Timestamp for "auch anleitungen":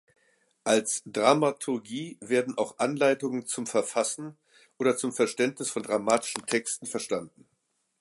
2.57-3.45